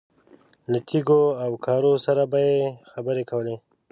[0.71, 2.57] له تیږو او ګارو سره به یې
[2.91, 3.55] خبرې کولې.